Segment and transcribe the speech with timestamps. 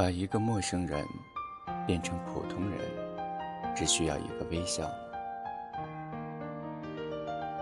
[0.00, 1.06] 把一个陌生人
[1.86, 2.80] 变成普通人，
[3.76, 4.86] 只需要一个微笑；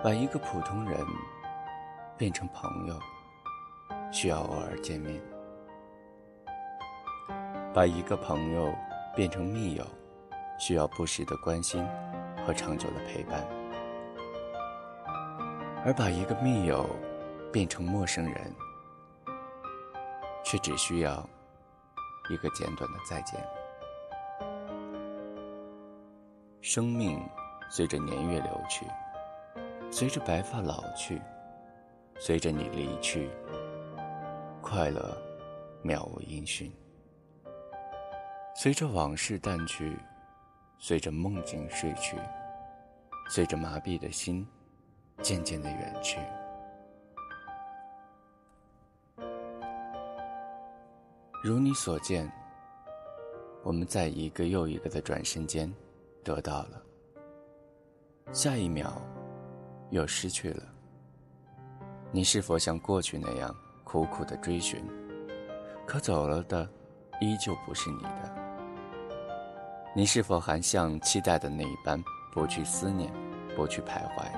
[0.04, 1.04] 把一个普通人
[2.16, 2.96] 变成朋友，
[4.12, 5.20] 需要偶尔见面；
[7.74, 8.72] 把一个朋友
[9.16, 9.84] 变成密友，
[10.60, 11.84] 需要不时的关心
[12.46, 13.42] 和长久的陪伴；
[15.84, 16.88] 而把一个密友
[17.52, 18.54] 变成陌生人，
[20.44, 21.28] 却只需要。
[22.28, 23.40] 一个简短的再见。
[26.60, 27.20] 生命
[27.70, 28.86] 随着年月流去，
[29.90, 31.20] 随着白发老去，
[32.18, 33.30] 随着你离去，
[34.60, 35.16] 快乐
[35.82, 36.70] 渺无音讯。
[38.54, 39.96] 随着往事淡去，
[40.78, 42.16] 随着梦境睡去，
[43.30, 44.46] 随着麻痹的心
[45.22, 46.18] 渐渐的远去。
[51.48, 52.30] 如你所见，
[53.62, 55.74] 我们在一个又一个的转身间
[56.22, 56.82] 得到了，
[58.32, 59.00] 下一秒
[59.88, 60.62] 又失去了。
[62.12, 64.84] 你是否像过去那样苦苦的追寻？
[65.86, 66.68] 可走了的
[67.18, 68.36] 依旧不是你的。
[69.96, 71.98] 你是否还像期待的那一般，
[72.30, 73.10] 不去思念，
[73.56, 74.30] 不去徘徊，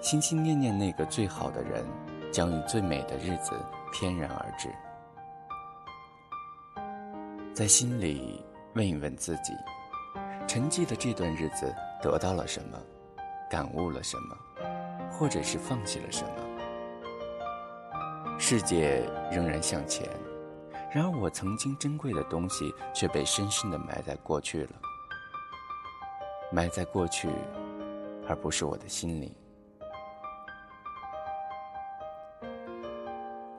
[0.00, 1.86] 心心念念那个最好的人，
[2.32, 3.52] 将与最美的日子
[3.92, 4.68] 翩然而至？
[7.54, 8.42] 在心里
[8.74, 9.52] 问一问自己：
[10.48, 12.78] 沉寂的这段日子得到了什么，
[13.50, 14.34] 感悟了什么，
[15.10, 16.32] 或者是放弃了什么？
[18.38, 20.08] 世界仍然向前，
[20.90, 24.72] 然而我曾经珍贵的东西却被深深的埋在过去了，
[26.50, 27.28] 埋在过去，
[28.26, 29.36] 而不是我的心里。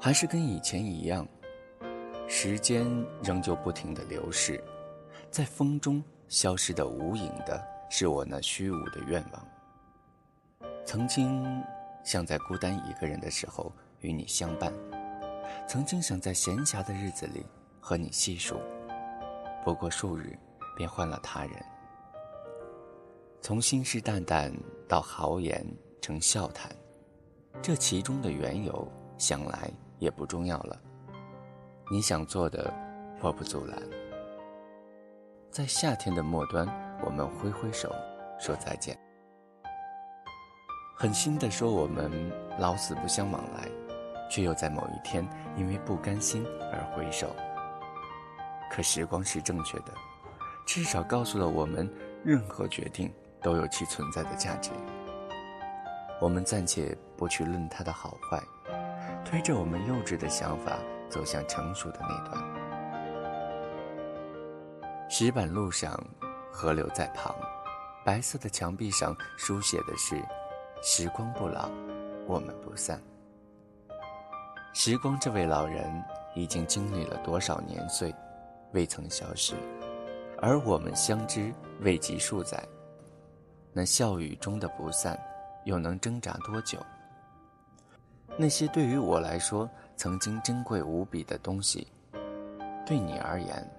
[0.01, 1.27] 还是跟以前一样。
[2.35, 2.83] 时间
[3.21, 4.61] 仍旧不停的流逝，
[5.29, 9.47] 在风中消失的无影的，是我那虚无的愿望。
[10.83, 11.63] 曾经
[12.03, 14.73] 想在孤单一个人的时候与你相伴，
[15.67, 17.45] 曾经想在闲暇的日子里
[17.79, 18.59] 和你细数，
[19.63, 20.35] 不过数日
[20.75, 21.53] 便换了他人。
[23.41, 24.51] 从信誓旦旦
[24.89, 25.63] 到豪言
[26.01, 26.75] 成笑谈，
[27.61, 30.81] 这其中的缘由，想来也不重要了。
[31.93, 32.73] 你想做的，
[33.21, 33.77] 我不阻拦。
[35.51, 36.67] 在夏天的末端，
[37.05, 37.93] 我们挥挥手，
[38.39, 38.97] 说再见。
[40.95, 42.11] 狠心的说我们
[42.57, 43.69] 老死不相往来，
[44.27, 45.23] 却又在某一天
[45.55, 47.29] 因为不甘心而回首。
[48.71, 49.93] 可时光是正确的，
[50.65, 51.87] 至少告诉了我们，
[52.25, 54.71] 任何决定都有其存在的价值。
[56.19, 58.41] 我们暂且不去论它的好坏，
[59.23, 60.79] 推着我们幼稚的想法。
[61.13, 62.43] 走向成熟的那段，
[65.07, 66.03] 石板路上，
[66.51, 67.35] 河流在旁，
[68.03, 70.19] 白色的墙壁上书写的是
[70.81, 71.69] ：“时光不老，
[72.25, 72.99] 我们不散。”
[74.73, 76.03] 时光这位老人
[76.33, 78.11] 已经经历了多少年岁，
[78.71, 79.53] 未曾消失，
[80.41, 82.67] 而我们相知未及数载，
[83.71, 85.15] 那笑语中的不散，
[85.65, 86.79] 又能挣扎多久？
[88.37, 89.69] 那些对于我来说。
[89.95, 91.87] 曾经珍贵无比的东西，
[92.83, 93.71] 对你而言，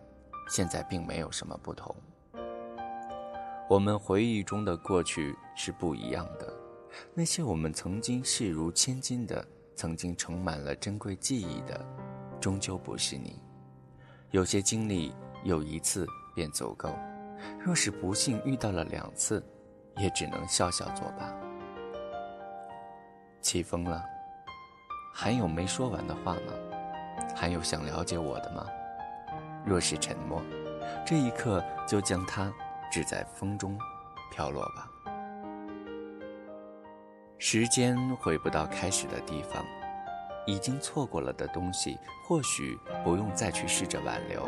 [0.48, 1.94] 现在并没有什么不同。
[3.68, 6.50] 我们回忆中的过去是不一样的，
[7.12, 9.44] 那些我们曾经视如千金的，
[9.74, 11.84] 曾经盛满了珍贵记忆的，
[12.40, 13.36] 终究不是你。
[14.30, 15.12] 有些经历
[15.42, 16.94] 有一次便足够，
[17.58, 19.44] 若是不幸遇到了两次，
[19.96, 21.34] 也只能笑笑作罢。
[23.42, 24.13] 起风了。
[25.16, 26.52] 还有没说完的话吗？
[27.36, 28.66] 还有想了解我的吗？
[29.64, 30.42] 若是沉默，
[31.06, 32.52] 这一刻就将它
[32.90, 33.78] 只在风中
[34.32, 34.90] 飘落吧。
[37.38, 39.64] 时间回不到开始的地方，
[40.46, 41.96] 已经错过了的东西，
[42.26, 44.42] 或许不用再去试着挽留。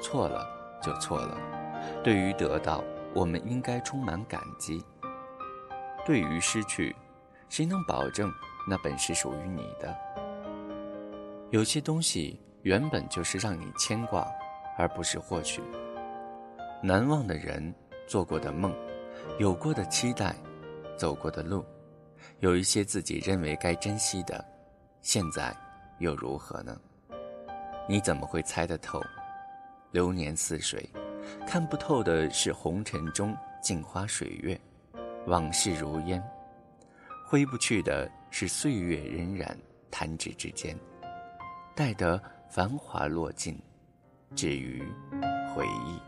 [0.00, 0.46] 错了
[0.80, 1.36] 就错了。
[2.04, 4.84] 对于得到，我们应该充满感激；
[6.06, 6.94] 对于失去，
[7.48, 8.32] 谁能保证？
[8.66, 9.96] 那本是属于你的。
[11.50, 14.26] 有些东西原本就是让你牵挂，
[14.76, 15.62] 而不是获取。
[16.82, 17.74] 难忘的人，
[18.06, 18.74] 做过的梦，
[19.38, 20.34] 有过的期待，
[20.96, 21.64] 走过的路，
[22.40, 24.44] 有一些自己认为该珍惜的，
[25.00, 25.54] 现在
[25.98, 26.76] 又如何呢？
[27.88, 29.00] 你怎么会猜得透？
[29.92, 30.88] 流年似水，
[31.46, 34.60] 看不透的是红尘中镜花水月，
[35.26, 36.22] 往事如烟，
[37.28, 38.10] 挥不去的。
[38.36, 39.56] 是岁月荏苒，
[39.92, 40.76] 弹指之间，
[41.72, 42.20] 待得
[42.50, 43.56] 繁华落尽，
[44.34, 44.82] 止于
[45.54, 46.00] 回忆。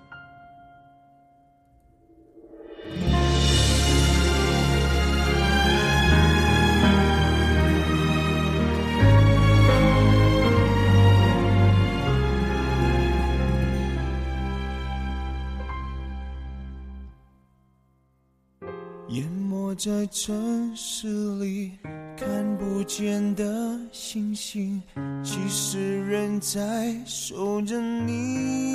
[19.11, 21.07] 淹没在城市
[21.39, 21.79] 里
[22.17, 24.83] 看不见的星星，
[25.23, 28.73] 其实人在守着你。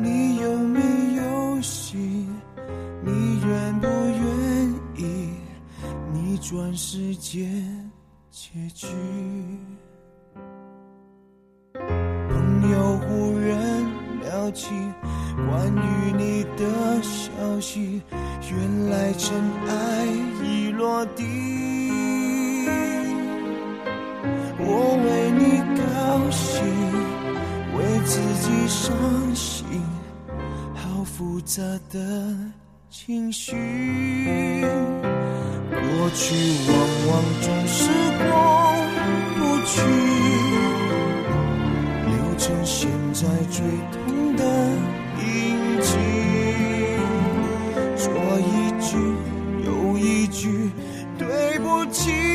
[0.00, 0.80] 你有没
[1.14, 2.26] 有心？
[3.04, 5.30] 你愿不愿意
[6.12, 7.90] 逆转时间
[8.32, 8.88] 结局？
[11.74, 14.74] 朋友忽然聊起。
[15.36, 16.62] 关于你的
[17.02, 18.02] 消息，
[18.50, 19.34] 原来尘
[19.68, 20.06] 埃
[20.42, 21.22] 已落地。
[24.58, 24.66] 我
[25.04, 25.42] 为你
[25.76, 25.82] 高
[26.30, 26.62] 兴，
[27.76, 28.86] 为自己伤
[29.34, 29.66] 心，
[30.74, 31.98] 好复杂的
[32.88, 33.52] 情绪。
[35.70, 36.24] 过去
[36.68, 36.74] 往
[37.08, 37.78] 往总是
[38.18, 38.30] 过
[39.36, 39.72] 不去，
[42.06, 43.58] 留成现在最
[43.92, 44.42] 痛的。
[47.96, 48.96] 说一句
[49.66, 50.70] 又一句
[51.18, 52.33] 对不起，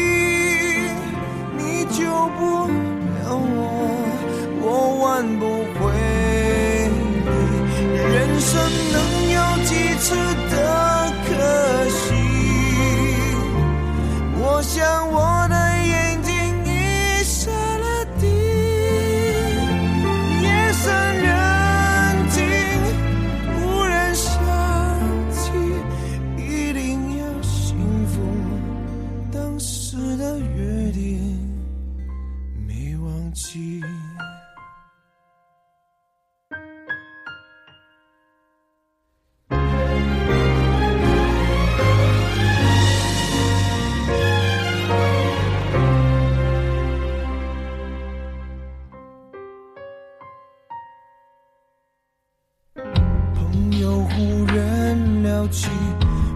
[53.35, 55.69] 朋友忽然聊起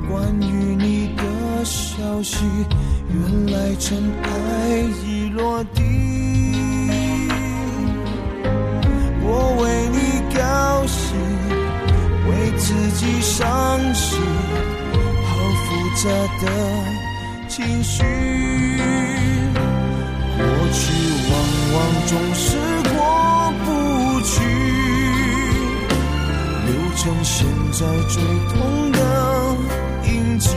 [0.10, 2.46] 关于你的消息，
[3.10, 4.70] 原来尘埃
[5.06, 6.53] 已落地。
[12.74, 14.20] 自己伤心，
[15.26, 16.10] 好复杂
[16.42, 16.46] 的
[17.48, 18.02] 情绪。
[20.36, 20.82] 过去
[21.30, 21.34] 往
[21.74, 21.76] 往
[22.08, 22.58] 总是
[22.90, 22.98] 过
[23.64, 23.68] 不
[24.22, 24.34] 去，
[26.66, 27.80] 留成现在
[28.10, 28.14] 最
[28.50, 28.98] 痛的
[30.08, 30.48] 印记。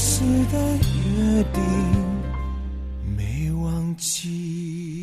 [0.00, 1.62] 当时的约定
[3.14, 4.99] 没忘记。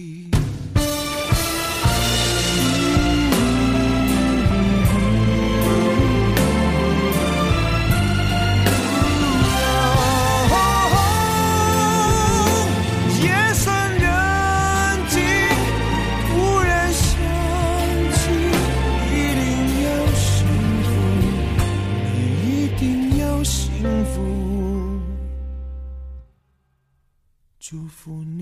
[28.07, 28.36] 你。